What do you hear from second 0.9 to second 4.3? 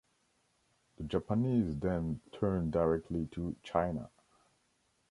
The Japanese then turned directly to China.